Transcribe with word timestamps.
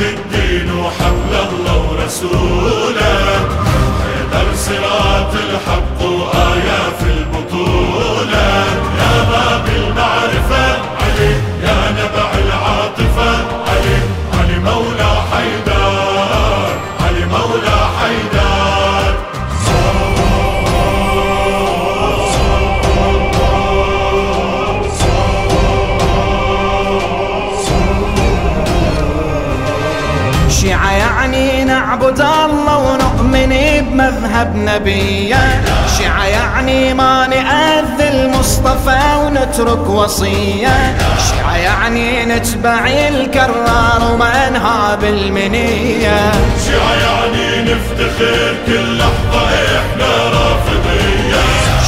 الدين 0.00 0.70
وحبل 0.72 1.34
الله 1.34 1.90
ورسوله. 1.90 3.43
يعني 31.34 31.64
نعبد 31.64 32.20
الله 32.20 32.78
ونؤمن 32.78 33.54
بمذهب 33.80 34.56
نبيه 34.56 35.62
شيعة 35.98 36.24
يعني 36.24 36.94
ما 36.94 37.26
نأذي 37.26 38.08
المصطفى 38.08 39.00
ونترك 39.24 39.88
وصية. 39.88 40.96
شيعة 41.30 41.56
يعني 41.56 42.24
نتبع 42.26 42.86
الكرار 42.86 44.12
وما 44.12 44.50
نهاب 44.50 45.04
المنية. 45.04 46.32
شيعة 46.66 46.94
يعني 46.94 47.62
نفتخر 47.62 48.54
كل 48.66 48.98
لحظة 48.98 49.46
إحنا 49.78 50.08
رافضية. 50.24 51.42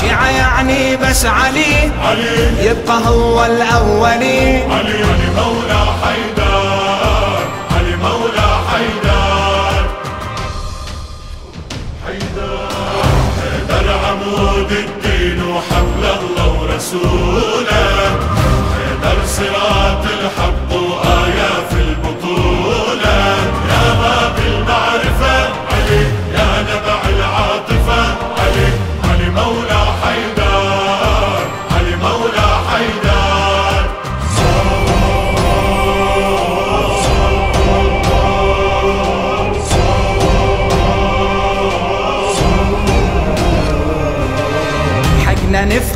شيعة 0.00 0.28
يعني 0.30 0.96
بس 0.96 1.26
علي 1.26 1.90
علي. 2.04 2.68
يبقى 2.70 2.98
هو 3.06 3.44
الأولي. 3.44 4.62
علي 4.62 4.92
علي 5.04 5.28
مولى 5.36 5.84
حيدر. 6.02 6.47
الله 16.94 17.47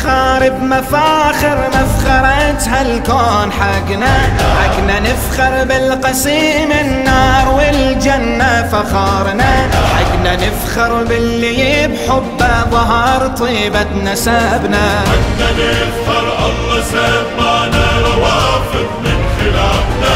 حقنا 0.00 0.38
نفخر 0.38 0.50
بمفاخر 0.50 1.58
مفخرة 1.68 2.58
هالكون 2.68 3.52
حقنا. 3.52 4.14
حقنا 4.62 5.00
نفخر 5.00 5.64
بالقسيم 5.64 6.72
النار 6.72 7.48
والجنة 7.48 8.68
فخارنا. 8.72 9.70
حقنا 9.96 10.36
نفخر 10.36 11.04
باللي 11.04 11.86
بحبه 11.86 12.70
ظهر 12.70 13.26
طيبة 13.26 13.86
نسبنا 14.04 15.04
بدنا 15.38 15.70
نفخر 15.70 16.26
الله 16.46 16.82
سمانا 16.92 17.86
روافض 18.04 18.90
من 19.04 19.18
خلافنا. 19.38 20.14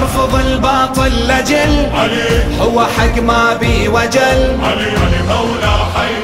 نرفض 0.00 0.34
الباطل 0.34 1.12
لجل. 1.28 1.74
علي. 1.94 2.58
هو 2.60 2.80
حق 2.80 3.22
ما 3.22 3.56
بي 3.60 3.88
وجل. 3.88 4.42
علي 4.64 4.90
علي 5.02 5.20
مولى 5.28 5.74
حيدر 5.94 6.23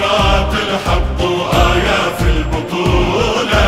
صراط 0.00 0.52
الحق 0.54 1.20
وآية 1.20 2.00
في 2.18 2.28
البطولة. 2.36 3.66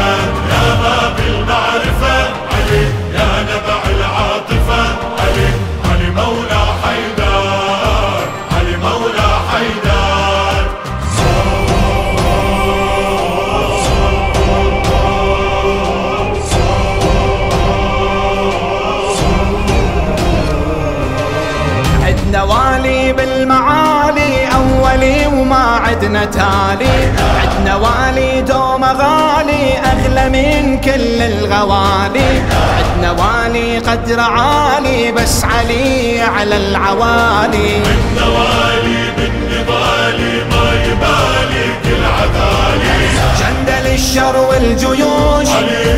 يا 0.53 0.67
باب 0.83 1.17
المعرفة 1.29 2.17
علي 2.53 2.85
يا 3.15 3.31
نبع 3.43 3.81
العاطفة 3.97 4.83
علي 5.23 5.49
علي 5.91 6.11
مولى 6.11 6.63
حيدر 6.83 8.25
علي 8.57 8.77
مولى 8.77 9.31
حيدر. 9.51 10.63
عدنا 22.03 22.43
والي 22.43 23.13
بالمعالي 23.13 24.32
أولي 24.93 25.27
وما 25.27 25.81
عدنا 25.85 26.25
تالي. 26.25 27.13
عدنا 27.41 27.77
والي 27.77 28.41
دوم 28.41 28.85
غالي 28.85 29.79
أغلى 29.79 30.29
من 30.29 30.81
كل 30.81 31.23
الغوالي. 31.23 32.43
عدنا 32.79 33.11
والي 33.11 33.79
قدر 33.79 34.21
عالي 34.21 35.13
بس 35.13 35.45
علي 35.45 36.21
على 36.21 36.57
العوالي. 36.57 37.77
النوالي 37.77 39.03
بالنضالي 39.17 40.45
ما 40.51 40.67
يبالي 40.87 41.67
كل 41.85 42.05
عذالي 42.19 43.09
جندل 43.39 43.87
الشر 43.95 44.37
والجيوش. 44.37 45.49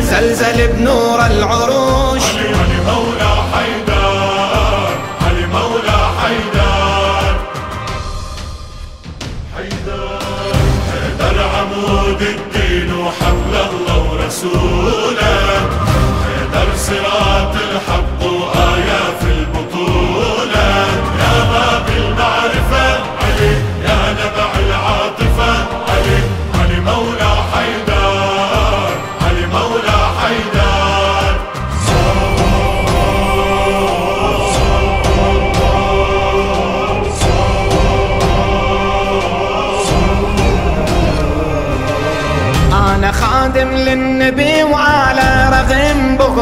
زلزل 0.01 0.67
بنور 0.67 1.25
العروش. 1.25 1.94
حيدر 10.89 11.37
عمود 11.55 12.21
الدين 12.21 12.89
وحبل 12.93 13.55
الله 13.69 14.11
ورسوله. 14.11 15.35
حيدر 16.25 16.69
صراط 16.77 17.55
الحق. 17.55 18.14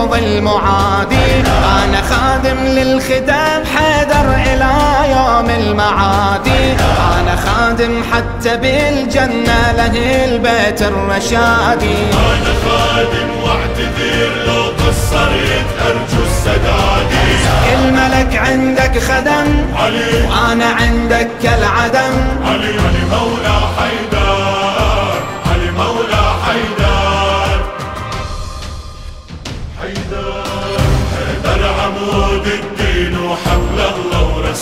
بغض 0.03 0.13
المعادي 0.23 1.41
أنا 1.83 2.01
خادم 2.01 2.57
للخدام 2.57 3.63
حيدر 3.75 4.35
إلى 4.35 4.71
يوم 5.11 5.49
المعادي 5.49 6.71
أنا 7.19 7.35
خادم 7.35 8.03
حتى 8.13 8.57
بالجنة 8.57 9.71
له 9.77 10.25
البيت 10.25 10.81
الرشادي 10.81 11.97
أنا 12.13 12.53
خادم 12.65 13.29
واعتذر 13.43 14.31
لو 14.47 14.63
قصرت 14.63 15.67
أرجو 15.87 16.23
السدادي 16.25 17.33
الملك 17.73 18.35
عندك 18.37 18.99
خدم 18.99 19.65
علي. 19.79 20.27
وأنا 20.29 20.65
عندك 20.65 21.27
كالعدم 21.43 22.15
علي 22.45 22.65
علي 22.65 23.03
مولى 23.11 23.59
حيدر 23.77 24.12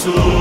الله 0.07 0.40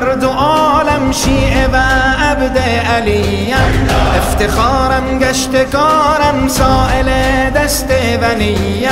مدر 0.00 0.14
دعاء 0.14 0.70
عالم 0.80 1.12
شیعه 1.12 1.66
و 1.66 1.76
عبد 2.24 2.58
علیم 2.96 3.54
افتخارم 4.16 5.18
گشت 5.18 5.64
کارم 5.72 6.48
سائل 6.48 7.10
دست 7.50 7.90
ونیم 8.22 8.88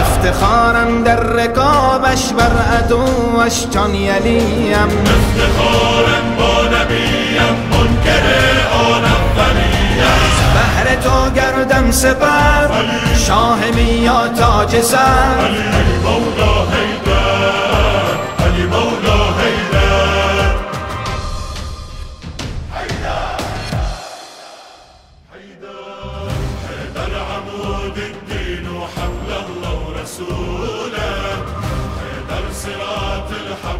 افتخارم 0.00 1.04
در 1.04 1.20
رکابش 1.20 2.32
بر 2.32 2.78
عدوش 2.78 3.66
چان 3.74 3.94
یلیم 3.94 4.74
افتخارم 4.74 6.36
با 6.38 6.62
نبیم 6.62 7.42
منکر 7.70 8.26
آنم 8.72 9.22
ونیم 9.36 10.04
بهر 10.54 10.94
تو 10.94 11.30
گردم 11.30 11.90
سپر 11.90 12.68
شاه 13.26 13.58
میا 13.74 14.28
تاج 14.28 14.80
سر. 14.80 15.50
صراط 32.62 33.32
الحق. 33.32 33.79